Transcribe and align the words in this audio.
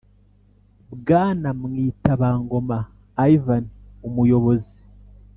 Bwana 0.99 1.49
mwitabangoma 1.61 2.77
yvan 3.33 3.63
umuyobozi 4.07 4.71